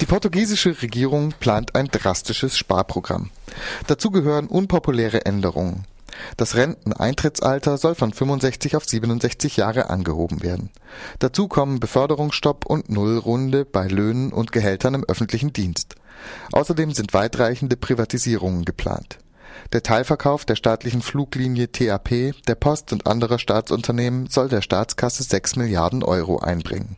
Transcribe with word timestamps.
Die 0.00 0.06
portugiesische 0.06 0.82
Regierung 0.82 1.32
plant 1.38 1.74
ein 1.76 1.86
drastisches 1.86 2.58
Sparprogramm. 2.58 3.30
Dazu 3.86 4.10
gehören 4.10 4.48
unpopuläre 4.48 5.24
Änderungen. 5.24 5.84
Das 6.36 6.56
Renteneintrittsalter 6.56 7.76
soll 7.76 7.94
von 7.94 8.12
65 8.12 8.76
auf 8.76 8.84
67 8.84 9.56
Jahre 9.56 9.90
angehoben 9.90 10.42
werden. 10.42 10.70
Dazu 11.18 11.48
kommen 11.48 11.80
Beförderungsstopp 11.80 12.66
und 12.66 12.88
Nullrunde 12.88 13.64
bei 13.64 13.86
Löhnen 13.86 14.32
und 14.32 14.52
Gehältern 14.52 14.94
im 14.94 15.04
öffentlichen 15.04 15.52
Dienst. 15.52 15.96
Außerdem 16.52 16.92
sind 16.92 17.14
weitreichende 17.14 17.76
Privatisierungen 17.76 18.64
geplant. 18.64 19.18
Der 19.72 19.82
Teilverkauf 19.82 20.44
der 20.44 20.56
staatlichen 20.56 21.02
Fluglinie 21.02 21.70
TAP, 21.70 22.34
der 22.46 22.54
Post 22.54 22.92
und 22.92 23.06
anderer 23.06 23.38
Staatsunternehmen 23.38 24.26
soll 24.28 24.48
der 24.48 24.62
Staatskasse 24.62 25.22
6 25.22 25.56
Milliarden 25.56 26.02
Euro 26.02 26.38
einbringen. 26.38 26.96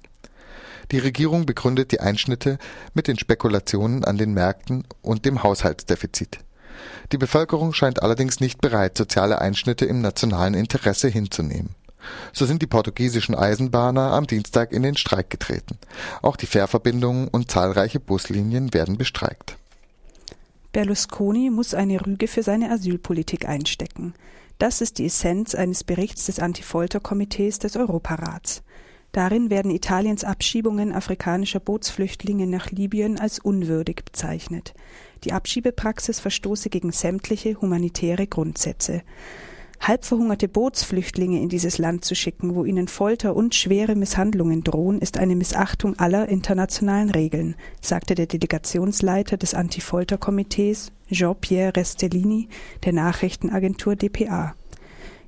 Die 0.92 0.98
Regierung 0.98 1.46
begründet 1.46 1.92
die 1.92 2.00
Einschnitte 2.00 2.58
mit 2.94 3.08
den 3.08 3.18
Spekulationen 3.18 4.04
an 4.04 4.18
den 4.18 4.34
Märkten 4.34 4.84
und 5.02 5.24
dem 5.24 5.42
Haushaltsdefizit. 5.42 6.38
Die 7.12 7.18
Bevölkerung 7.18 7.72
scheint 7.72 8.02
allerdings 8.02 8.40
nicht 8.40 8.60
bereit, 8.60 8.96
soziale 8.96 9.40
Einschnitte 9.40 9.84
im 9.84 10.00
nationalen 10.00 10.54
Interesse 10.54 11.08
hinzunehmen. 11.08 11.74
So 12.32 12.46
sind 12.46 12.62
die 12.62 12.66
portugiesischen 12.66 13.34
Eisenbahner 13.34 14.12
am 14.12 14.26
Dienstag 14.26 14.72
in 14.72 14.82
den 14.82 14.96
Streik 14.96 15.30
getreten. 15.30 15.78
Auch 16.22 16.36
die 16.36 16.46
Fährverbindungen 16.46 17.28
und 17.28 17.50
zahlreiche 17.50 17.98
Buslinien 17.98 18.72
werden 18.72 18.96
bestreikt. 18.96 19.56
Berlusconi 20.72 21.50
muss 21.50 21.74
eine 21.74 22.04
Rüge 22.04 22.28
für 22.28 22.42
seine 22.42 22.70
Asylpolitik 22.70 23.48
einstecken. 23.48 24.14
Das 24.58 24.80
ist 24.80 24.98
die 24.98 25.06
Essenz 25.06 25.54
eines 25.54 25.84
Berichts 25.84 26.26
des 26.26 26.38
Antifolter-Komitees 26.38 27.58
des 27.58 27.76
Europarats. 27.76 28.62
Darin 29.16 29.48
werden 29.48 29.70
Italiens 29.70 30.24
Abschiebungen 30.24 30.92
afrikanischer 30.92 31.58
Bootsflüchtlinge 31.58 32.46
nach 32.46 32.70
Libyen 32.70 33.18
als 33.18 33.38
unwürdig 33.38 34.04
bezeichnet. 34.04 34.74
Die 35.24 35.32
Abschiebepraxis 35.32 36.20
verstoße 36.20 36.68
gegen 36.68 36.92
sämtliche 36.92 37.58
humanitäre 37.58 38.26
Grundsätze. 38.26 39.00
Halbverhungerte 39.80 40.48
Bootsflüchtlinge 40.48 41.40
in 41.40 41.48
dieses 41.48 41.78
Land 41.78 42.04
zu 42.04 42.14
schicken, 42.14 42.54
wo 42.54 42.66
ihnen 42.66 42.88
Folter 42.88 43.34
und 43.34 43.54
schwere 43.54 43.94
Misshandlungen 43.94 44.62
drohen, 44.62 45.00
ist 45.00 45.16
eine 45.16 45.34
Missachtung 45.34 45.98
aller 45.98 46.28
internationalen 46.28 47.08
Regeln, 47.08 47.54
sagte 47.80 48.16
der 48.16 48.26
Delegationsleiter 48.26 49.38
des 49.38 49.54
Anti-Folter-Komitees, 49.54 50.92
Jean-Pierre 51.10 51.74
Restellini, 51.74 52.50
der 52.84 52.92
Nachrichtenagentur 52.92 53.96
dpa. 53.96 54.54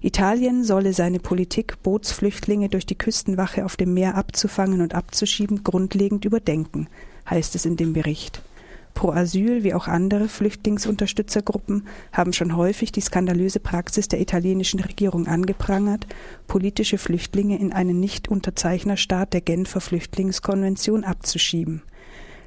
Italien 0.00 0.62
solle 0.62 0.92
seine 0.92 1.18
Politik, 1.18 1.82
Bootsflüchtlinge 1.82 2.68
durch 2.68 2.86
die 2.86 2.98
Küstenwache 2.98 3.64
auf 3.64 3.76
dem 3.76 3.94
Meer 3.94 4.14
abzufangen 4.14 4.80
und 4.80 4.94
abzuschieben, 4.94 5.64
grundlegend 5.64 6.24
überdenken, 6.24 6.88
heißt 7.28 7.56
es 7.56 7.66
in 7.66 7.76
dem 7.76 7.92
Bericht. 7.92 8.40
Pro 8.94 9.10
Asyl 9.10 9.62
wie 9.62 9.74
auch 9.74 9.86
andere 9.86 10.28
Flüchtlingsunterstützergruppen 10.28 11.86
haben 12.12 12.32
schon 12.32 12.56
häufig 12.56 12.90
die 12.90 13.00
skandalöse 13.00 13.60
Praxis 13.60 14.08
der 14.08 14.20
italienischen 14.20 14.80
Regierung 14.80 15.26
angeprangert, 15.26 16.06
politische 16.46 16.98
Flüchtlinge 16.98 17.58
in 17.58 17.72
einen 17.72 18.00
Nicht-Unterzeichnerstaat 18.00 19.32
der 19.32 19.40
Genfer 19.40 19.80
Flüchtlingskonvention 19.80 21.04
abzuschieben. 21.04 21.82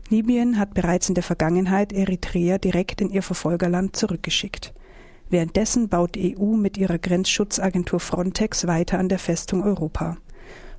Libyen 0.09 0.59
hat 0.59 0.73
bereits 0.73 1.07
in 1.07 1.15
der 1.15 1.23
Vergangenheit 1.23 1.93
Eritrea 1.93 2.57
direkt 2.57 2.99
in 2.99 3.11
ihr 3.11 3.23
Verfolgerland 3.23 3.95
zurückgeschickt. 3.95 4.73
Währenddessen 5.31 5.87
baut 5.87 6.17
EU 6.17 6.57
mit 6.57 6.77
ihrer 6.77 6.99
Grenzschutzagentur 6.99 8.01
Frontex 8.01 8.67
weiter 8.67 8.99
an 8.99 9.07
der 9.07 9.17
Festung 9.17 9.63
Europa. 9.63 10.17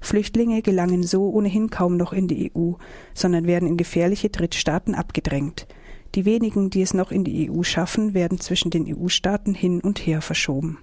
Flüchtlinge 0.02 0.60
gelangen 0.60 1.04
so 1.04 1.30
ohnehin 1.30 1.70
kaum 1.70 1.96
noch 1.96 2.12
in 2.12 2.28
die 2.28 2.52
EU, 2.54 2.72
sondern 3.14 3.46
werden 3.46 3.66
in 3.66 3.78
gefährliche 3.78 4.28
Drittstaaten 4.28 4.94
abgedrängt. 4.94 5.66
Die 6.14 6.26
wenigen, 6.26 6.68
die 6.68 6.82
es 6.82 6.92
noch 6.92 7.10
in 7.10 7.24
die 7.24 7.50
EU 7.50 7.62
schaffen, 7.62 8.12
werden 8.12 8.38
zwischen 8.40 8.70
den 8.70 8.84
EU-Staaten 8.86 9.54
hin 9.54 9.80
und 9.80 10.00
her 10.00 10.20
verschoben. 10.20 10.78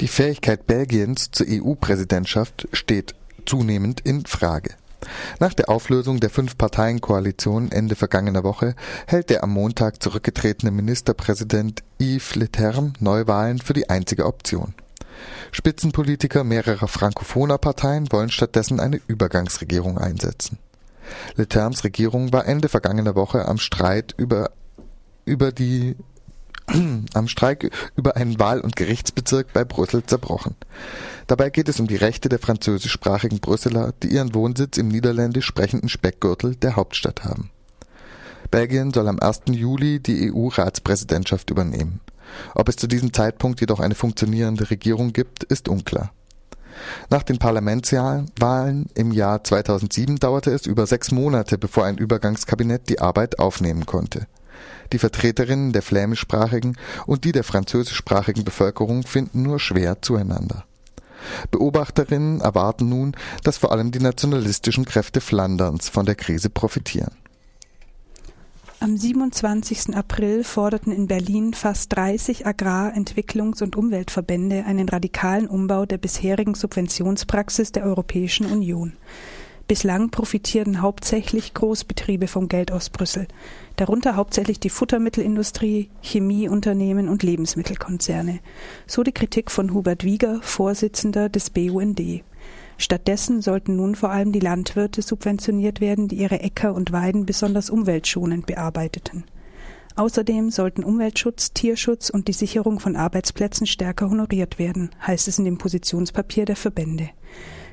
Die 0.00 0.08
Fähigkeit 0.08 0.68
Belgiens 0.68 1.32
zur 1.32 1.48
EU-Präsidentschaft 1.50 2.68
steht 2.72 3.16
zunehmend 3.46 4.00
in 4.00 4.26
Frage. 4.26 4.76
Nach 5.40 5.54
der 5.54 5.68
Auflösung 5.68 6.20
der 6.20 6.30
Fünf-Parteien-Koalition 6.30 7.70
Ende 7.72 7.94
vergangener 7.94 8.44
Woche 8.44 8.74
hält 9.06 9.30
der 9.30 9.42
am 9.42 9.50
Montag 9.50 10.02
zurückgetretene 10.02 10.70
Ministerpräsident 10.70 11.82
Yves 12.00 12.34
Leterme 12.34 12.92
Neuwahlen 13.00 13.58
für 13.58 13.72
die 13.72 13.90
einzige 13.90 14.26
Option. 14.26 14.74
Spitzenpolitiker 15.52 16.44
mehrerer 16.44 16.88
frankophoner 16.88 17.58
Parteien 17.58 18.10
wollen 18.10 18.30
stattdessen 18.30 18.80
eine 18.80 19.00
Übergangsregierung 19.06 19.98
einsetzen. 19.98 20.58
Letermes 21.36 21.84
Regierung 21.84 22.32
war 22.32 22.46
Ende 22.46 22.68
vergangener 22.68 23.14
Woche 23.14 23.46
am 23.46 23.58
Streit 23.58 24.14
über, 24.16 24.50
über 25.24 25.52
die 25.52 25.96
am 27.14 27.28
Streik 27.28 27.70
über 27.94 28.16
einen 28.16 28.38
Wahl- 28.38 28.60
und 28.60 28.76
Gerichtsbezirk 28.76 29.52
bei 29.52 29.64
Brüssel 29.64 30.04
zerbrochen. 30.04 30.56
Dabei 31.26 31.50
geht 31.50 31.68
es 31.68 31.80
um 31.80 31.86
die 31.86 31.96
Rechte 31.96 32.28
der 32.28 32.38
französischsprachigen 32.38 33.40
Brüsseler, 33.40 33.94
die 34.02 34.08
ihren 34.08 34.34
Wohnsitz 34.34 34.76
im 34.76 34.88
niederländisch 34.88 35.46
sprechenden 35.46 35.88
Speckgürtel 35.88 36.54
der 36.56 36.76
Hauptstadt 36.76 37.24
haben. 37.24 37.50
Belgien 38.50 38.92
soll 38.92 39.08
am 39.08 39.18
1. 39.18 39.42
Juli 39.50 40.00
die 40.00 40.30
EU-Ratspräsidentschaft 40.32 41.50
übernehmen. 41.50 42.00
Ob 42.54 42.68
es 42.68 42.76
zu 42.76 42.86
diesem 42.86 43.12
Zeitpunkt 43.12 43.60
jedoch 43.60 43.80
eine 43.80 43.94
funktionierende 43.94 44.70
Regierung 44.70 45.12
gibt, 45.12 45.44
ist 45.44 45.68
unklar. 45.68 46.12
Nach 47.08 47.22
den 47.22 47.38
Parlamentswahlen 47.38 48.86
im 48.94 49.12
Jahr 49.12 49.44
2007 49.44 50.16
dauerte 50.16 50.50
es 50.50 50.66
über 50.66 50.86
sechs 50.86 51.10
Monate, 51.10 51.56
bevor 51.56 51.84
ein 51.84 51.98
Übergangskabinett 51.98 52.88
die 52.88 53.00
Arbeit 53.00 53.38
aufnehmen 53.38 53.86
konnte. 53.86 54.26
Die 54.92 54.98
Vertreterinnen 54.98 55.72
der 55.72 55.82
flämischsprachigen 55.82 56.76
und 57.06 57.24
die 57.24 57.32
der 57.32 57.44
französischsprachigen 57.44 58.44
Bevölkerung 58.44 59.04
finden 59.04 59.42
nur 59.42 59.58
schwer 59.58 60.02
zueinander. 60.02 60.64
Beobachterinnen 61.50 62.40
erwarten 62.40 62.88
nun, 62.88 63.16
dass 63.42 63.56
vor 63.56 63.72
allem 63.72 63.90
die 63.90 64.00
nationalistischen 64.00 64.84
Kräfte 64.84 65.20
Flanderns 65.20 65.88
von 65.88 66.06
der 66.06 66.14
Krise 66.14 66.50
profitieren. 66.50 67.14
Am 68.84 68.98
27. 68.98 69.96
April 69.96 70.44
forderten 70.44 70.92
in 70.92 71.06
Berlin 71.06 71.54
fast 71.54 71.94
30 71.96 72.46
Agrar-, 72.46 72.92
Entwicklungs- 72.94 73.62
und 73.62 73.76
Umweltverbände 73.76 74.66
einen 74.66 74.90
radikalen 74.90 75.46
Umbau 75.46 75.86
der 75.86 75.96
bisherigen 75.96 76.54
Subventionspraxis 76.54 77.72
der 77.72 77.84
Europäischen 77.84 78.44
Union. 78.44 78.92
Bislang 79.66 80.10
profitierten 80.10 80.82
hauptsächlich 80.82 81.54
Großbetriebe 81.54 82.28
vom 82.28 82.48
Geld 82.48 82.70
aus 82.70 82.90
Brüssel, 82.90 83.26
darunter 83.76 84.14
hauptsächlich 84.14 84.60
die 84.60 84.68
Futtermittelindustrie, 84.68 85.88
Chemieunternehmen 86.02 87.08
und 87.08 87.22
Lebensmittelkonzerne. 87.22 88.40
So 88.86 89.02
die 89.02 89.12
Kritik 89.12 89.50
von 89.50 89.72
Hubert 89.72 90.04
Wieger, 90.04 90.40
Vorsitzender 90.42 91.30
des 91.30 91.48
BUND. 91.48 92.22
Stattdessen 92.76 93.40
sollten 93.40 93.76
nun 93.76 93.94
vor 93.94 94.10
allem 94.10 94.32
die 94.32 94.40
Landwirte 94.40 95.00
subventioniert 95.00 95.80
werden, 95.80 96.08
die 96.08 96.16
ihre 96.16 96.40
Äcker 96.40 96.74
und 96.74 96.92
Weiden 96.92 97.24
besonders 97.24 97.70
umweltschonend 97.70 98.44
bearbeiteten. 98.44 99.24
Außerdem 99.96 100.50
sollten 100.50 100.84
Umweltschutz, 100.84 101.54
Tierschutz 101.54 102.10
und 102.10 102.28
die 102.28 102.32
Sicherung 102.32 102.80
von 102.80 102.96
Arbeitsplätzen 102.96 103.66
stärker 103.66 104.10
honoriert 104.10 104.58
werden, 104.58 104.90
heißt 105.06 105.26
es 105.28 105.38
in 105.38 105.46
dem 105.46 105.56
Positionspapier 105.56 106.44
der 106.44 106.56
Verbände. 106.56 107.08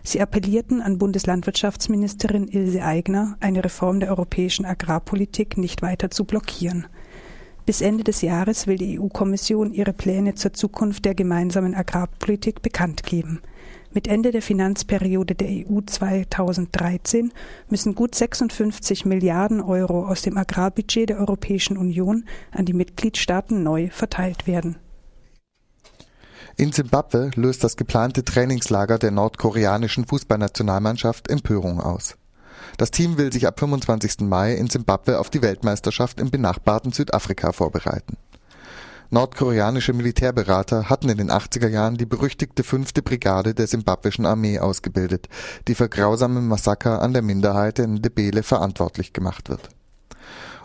Sie 0.04 0.20
appellierten 0.20 0.82
an 0.82 0.98
Bundeslandwirtschaftsministerin 0.98 2.48
Ilse 2.48 2.84
Aigner, 2.84 3.38
eine 3.40 3.64
Reform 3.64 4.00
der 4.00 4.10
europäischen 4.10 4.66
Agrarpolitik 4.66 5.58
nicht 5.58 5.82
weiter 5.82 6.10
zu 6.10 6.26
blockieren. 6.26 6.88
Bis 7.66 7.82
Ende 7.82 8.04
des 8.04 8.22
Jahres 8.22 8.66
will 8.66 8.78
die 8.78 9.00
EU-Kommission 9.00 9.72
ihre 9.72 9.94
Pläne 9.94 10.34
zur 10.34 10.54
Zukunft 10.54 11.06
der 11.06 11.14
gemeinsamen 11.14 11.76
Agrarpolitik 11.76 12.64
bekannt 12.64 13.04
geben. 13.04 13.42
Mit 13.94 14.08
Ende 14.08 14.32
der 14.32 14.42
Finanzperiode 14.42 15.36
der 15.36 15.48
EU 15.50 15.82
2013 15.86 17.32
müssen 17.70 17.94
gut 17.94 18.16
56 18.16 19.06
Milliarden 19.06 19.62
Euro 19.62 20.08
aus 20.08 20.22
dem 20.24 20.38
Agrarbudget 20.38 21.10
der 21.10 21.20
Europäischen 21.20 21.78
Union 21.78 22.26
an 22.52 22.66
die 22.66 22.74
Mitgliedstaaten 22.74 23.62
neu 23.62 23.90
verteilt 23.92 24.48
werden. 24.48 24.78
In 26.62 26.72
Simbabwe 26.72 27.32
löst 27.34 27.64
das 27.64 27.76
geplante 27.76 28.24
Trainingslager 28.24 29.00
der 29.00 29.10
nordkoreanischen 29.10 30.06
Fußballnationalmannschaft 30.06 31.28
Empörung 31.28 31.82
aus. 31.82 32.18
Das 32.78 32.92
Team 32.92 33.18
will 33.18 33.34
sich 33.34 33.48
ab 33.48 33.60
25. 33.60 34.20
Mai 34.20 34.54
in 34.54 34.70
Simbabwe 34.70 35.18
auf 35.18 35.32
die 35.32 35.42
Weltmeisterschaft 35.42 36.20
im 36.20 36.30
benachbarten 36.30 36.92
Südafrika 36.92 37.52
vorbereiten. 37.52 38.16
Nordkoreanische 39.10 39.94
Militärberater 39.94 40.88
hatten 40.88 41.10
in 41.10 41.18
den 41.18 41.32
80er 41.32 41.68
Jahren 41.68 41.98
die 41.98 42.06
berüchtigte 42.06 42.64
fünfte 42.64 43.02
Brigade 43.02 43.56
der 43.56 43.66
simbabwischen 43.66 44.28
Armee 44.28 44.60
ausgebildet, 44.60 45.30
die 45.68 45.74
für 45.74 45.90
grausame 45.90 46.42
Massaker 46.42 47.02
an 47.02 47.14
der 47.14 47.24
Minderheit 47.24 47.80
in 47.80 47.96
Ndebele 47.96 48.44
verantwortlich 48.44 49.14
gemacht 49.14 49.50
wird. 49.50 49.70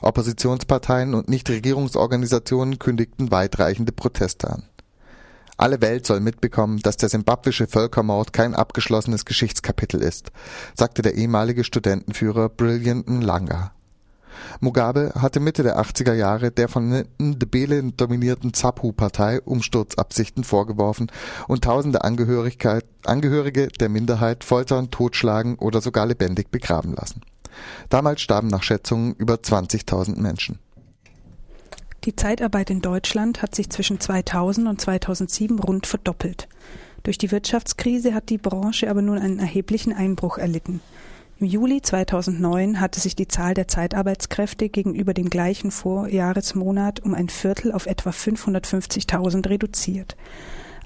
Oppositionsparteien 0.02 1.14
und 1.14 1.30
Nichtregierungsorganisationen 1.30 2.78
kündigten 2.78 3.30
weitreichende 3.30 3.92
Proteste 3.92 4.50
an. 4.50 4.64
Alle 5.56 5.80
Welt 5.80 6.06
soll 6.06 6.20
mitbekommen, 6.20 6.80
dass 6.80 6.98
der 6.98 7.08
simbabwische 7.08 7.66
Völkermord 7.66 8.32
kein 8.32 8.54
abgeschlossenes 8.54 9.24
Geschichtskapitel 9.24 10.02
ist, 10.02 10.30
sagte 10.74 11.00
der 11.02 11.14
ehemalige 11.14 11.64
Studentenführer 11.64 12.50
Brilliant 12.50 13.08
Langa. 13.22 13.72
Mugabe 14.60 15.12
hatte 15.18 15.40
Mitte 15.40 15.62
der 15.62 15.80
80er 15.80 16.12
Jahre 16.12 16.50
der 16.50 16.68
von 16.68 17.04
Ndebele 17.18 17.82
dominierten 17.82 18.52
ZAPU-Partei 18.52 19.40
Umsturzabsichten 19.40 20.44
vorgeworfen 20.44 21.10
und 21.48 21.64
tausende 21.64 22.04
Angehörige 22.04 23.68
der 23.68 23.88
Minderheit 23.88 24.44
foltern, 24.44 24.90
totschlagen 24.90 25.56
oder 25.56 25.80
sogar 25.80 26.06
lebendig 26.06 26.50
begraben 26.50 26.94
lassen. 26.94 27.22
Damals 27.88 28.20
starben 28.20 28.48
nach 28.48 28.62
Schätzungen 28.62 29.14
über 29.14 29.36
20.000 29.36 30.20
Menschen. 30.20 30.58
Die 32.06 32.14
Zeitarbeit 32.14 32.70
in 32.70 32.82
Deutschland 32.82 33.42
hat 33.42 33.56
sich 33.56 33.68
zwischen 33.68 33.98
2000 33.98 34.68
und 34.68 34.80
2007 34.80 35.58
rund 35.58 35.88
verdoppelt. 35.88 36.46
Durch 37.02 37.18
die 37.18 37.32
Wirtschaftskrise 37.32 38.14
hat 38.14 38.30
die 38.30 38.38
Branche 38.38 38.88
aber 38.88 39.02
nun 39.02 39.18
einen 39.18 39.40
erheblichen 39.40 39.92
Einbruch 39.92 40.38
erlitten. 40.38 40.80
Im 41.40 41.48
Juli 41.48 41.82
2009 41.82 42.80
hatte 42.80 43.00
sich 43.00 43.16
die 43.16 43.26
Zahl 43.26 43.54
der 43.54 43.66
Zeitarbeitskräfte 43.66 44.68
gegenüber 44.68 45.14
dem 45.14 45.30
gleichen 45.30 45.72
Vorjahresmonat 45.72 47.00
um 47.00 47.12
ein 47.12 47.28
Viertel 47.28 47.72
auf 47.72 47.86
etwa 47.86 48.10
550.000 48.10 49.48
reduziert. 49.48 50.16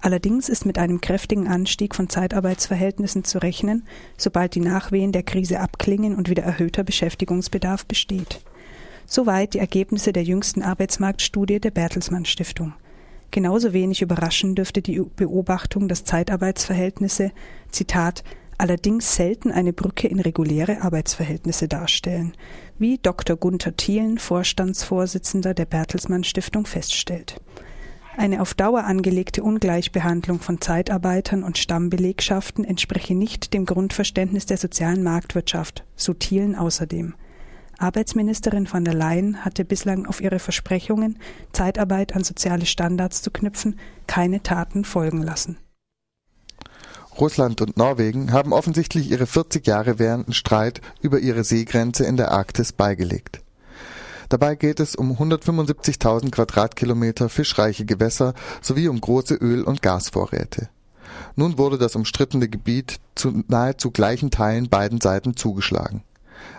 Allerdings 0.01 0.49
ist 0.49 0.65
mit 0.65 0.79
einem 0.79 1.03
kräftigen 1.03 1.49
Anstieg 1.49 1.95
von 1.95 2.09
Zeitarbeitsverhältnissen 2.09 3.25
zu 3.25 3.37
rechnen, 3.43 3.85
sobald 4.17 4.55
die 4.55 4.61
Nachwehen 4.61 5.13
der 5.13 5.23
Krise 5.23 5.61
abklingen 5.61 6.17
und 6.17 6.31
wieder 6.31 6.45
erhöhter 6.45 6.83
Beschäftigungsbedarf 6.83 7.85
besteht. 7.85 8.41
Soweit 9.13 9.55
die 9.55 9.59
Ergebnisse 9.59 10.13
der 10.13 10.23
jüngsten 10.23 10.63
Arbeitsmarktstudie 10.63 11.59
der 11.59 11.73
Bertelsmann 11.73 12.27
Stiftung. 12.27 12.75
Genauso 13.33 13.73
wenig 13.73 14.03
überraschen 14.03 14.55
dürfte 14.55 14.83
die 14.83 15.03
Beobachtung, 15.17 15.89
dass 15.89 16.05
Zeitarbeitsverhältnisse, 16.05 17.33
Zitat, 17.73 18.23
allerdings 18.57 19.17
selten 19.17 19.51
eine 19.51 19.73
Brücke 19.73 20.07
in 20.07 20.21
reguläre 20.21 20.83
Arbeitsverhältnisse 20.83 21.67
darstellen, 21.67 22.35
wie 22.79 22.99
Dr. 22.99 23.37
Gunther 23.37 23.77
Thielen, 23.77 24.19
Vorstandsvorsitzender 24.19 25.55
der 25.55 25.67
Bertelsmann 25.67 26.23
Stiftung, 26.23 26.65
feststellt. 26.65 27.41
Eine 28.17 28.41
auf 28.41 28.55
Dauer 28.55 28.85
angelegte 28.85 29.43
Ungleichbehandlung 29.43 30.39
von 30.39 30.61
Zeitarbeitern 30.61 31.43
und 31.43 31.59
Stammbelegschaften 31.59 32.65
entspreche 32.65 33.17
nicht 33.17 33.55
dem 33.55 33.67
Grundverständnis 33.67 34.47
der 34.47 34.57
sozialen 34.57 35.03
Marktwirtschaft, 35.03 35.85
so 35.97 36.15
Thielen 36.15 36.55
außerdem. 36.55 37.15
Arbeitsministerin 37.81 38.67
von 38.67 38.85
der 38.85 38.95
Leyen 38.95 39.45
hatte 39.45 39.65
bislang 39.65 40.07
auf 40.07 40.21
ihre 40.21 40.39
Versprechungen, 40.39 41.19
Zeitarbeit 41.53 42.15
an 42.15 42.25
soziale 42.25 42.67
Standards 42.67 43.23
zu 43.23 43.31
knüpfen, 43.31 43.79
keine 44.07 44.43
Taten 44.43 44.85
folgen 44.85 45.23
lassen. 45.23 45.57
Russland 47.19 47.61
und 47.61 47.77
Norwegen 47.77 48.33
haben 48.33 48.53
offensichtlich 48.53 49.11
ihre 49.11 49.27
40 49.27 49.67
Jahre 49.67 49.99
währenden 49.99 50.35
Streit 50.35 50.81
über 51.01 51.19
ihre 51.19 51.43
Seegrenze 51.43 52.05
in 52.05 52.17
der 52.17 52.31
Arktis 52.31 52.73
beigelegt. 52.73 53.41
Dabei 54.29 54.55
geht 54.55 54.79
es 54.79 54.95
um 54.95 55.13
175.000 55.13 56.31
Quadratkilometer 56.31 57.29
fischreiche 57.29 57.85
Gewässer 57.85 58.35
sowie 58.63 58.89
um 58.89 59.01
große 59.01 59.35
Öl- 59.35 59.65
und 59.65 59.83
Gasvorräte. 59.83 60.69
Nun 61.35 61.59
wurde 61.59 61.79
das 61.79 61.97
umstrittene 61.97 62.49
Gebiet 62.49 63.01
zu 63.15 63.43
nahezu 63.49 63.91
gleichen 63.91 64.31
Teilen 64.31 64.69
beiden 64.69 65.01
Seiten 65.01 65.35
zugeschlagen. 65.37 66.05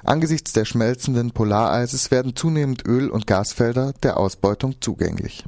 Angesichts 0.04 0.54
der 0.54 0.66
schmelzenden 0.66 1.31
Polareises 1.31 2.12
werden 2.12 2.36
zunehmend 2.36 2.86
Öl- 2.86 3.10
und 3.10 3.28
Gasfelder 3.28 3.94
der 4.04 4.18
Ausbeutung 4.18 4.75
zugänglich 4.81 5.45